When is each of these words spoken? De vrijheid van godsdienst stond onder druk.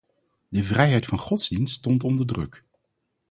De 0.49 0.63
vrijheid 0.63 1.05
van 1.05 1.19
godsdienst 1.19 1.73
stond 1.75 2.03
onder 2.03 2.25
druk. 2.25 2.63